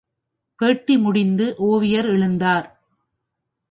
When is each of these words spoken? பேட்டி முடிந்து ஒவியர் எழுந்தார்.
பேட்டி 0.59 0.97
முடிந்து 0.97 1.55
ஒவியர் 1.59 2.09
எழுந்தார். 2.09 2.67